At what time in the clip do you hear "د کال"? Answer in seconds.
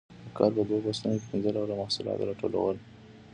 0.25-0.51